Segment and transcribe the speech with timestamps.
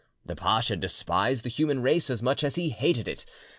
[0.25, 3.23] The pasha despised the human race as much as he hated it.